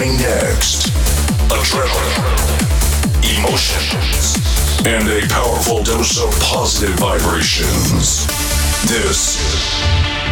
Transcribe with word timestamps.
coming 0.00 0.16
next. 0.16 0.86
Adrenaline, 1.50 2.48
emotions, 3.38 4.38
and 4.86 5.06
a 5.08 5.28
powerful 5.28 5.82
dose 5.82 6.18
of 6.22 6.30
positive 6.40 6.98
vibrations. 6.98 8.26
This 8.88 9.36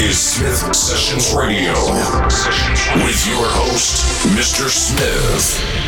is 0.01 0.19
Smith 0.19 0.75
Sessions 0.75 1.35
Radio 1.35 1.75
with 3.05 3.27
your 3.27 3.45
host, 3.45 4.07
Mr. 4.35 4.71
Smith. 4.71 5.88